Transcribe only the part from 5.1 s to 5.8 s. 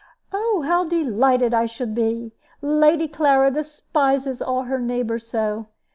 so.